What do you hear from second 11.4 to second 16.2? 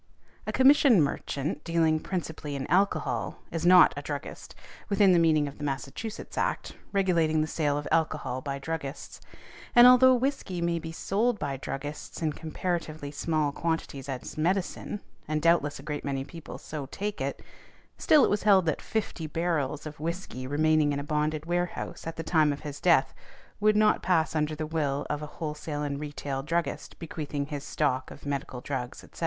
druggists in comparatively small quantities as medicine, and doubtless a great